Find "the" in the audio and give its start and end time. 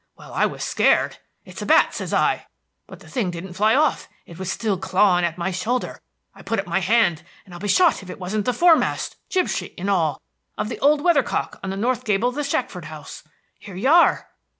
3.01-3.07, 8.45-8.51, 10.69-10.79, 11.69-11.77, 12.33-12.43